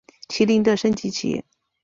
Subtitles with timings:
[0.29, 1.43] 麒麟的升级棋。